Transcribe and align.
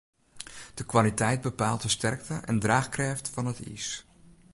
De 0.73 0.85
kwaliteit 0.85 1.41
bepaalt 1.41 1.81
de 1.81 1.89
sterkte 1.89 2.33
en 2.45 2.59
draachkrêft 2.61 3.27
fan 3.33 3.49
it 3.53 3.59
iis. 3.71 3.89